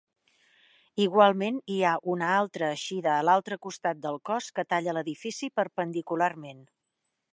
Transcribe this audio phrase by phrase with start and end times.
[1.03, 6.65] Igualment hi ha una altra eixida a l'altre costat del cos que talla l'edifici perpendicularment.